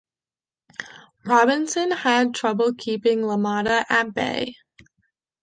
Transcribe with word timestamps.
Robinson 1.25 1.91
had 1.91 2.33
trouble 2.33 2.73
keeping 2.73 3.19
LaMotta 3.19 3.85
at 3.87 4.15
bay. 4.15 4.55